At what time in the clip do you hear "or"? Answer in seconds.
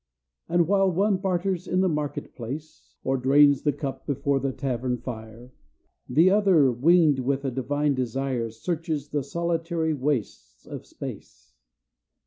3.03-3.17